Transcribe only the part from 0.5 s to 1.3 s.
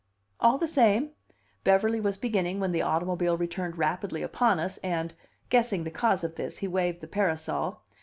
the same,"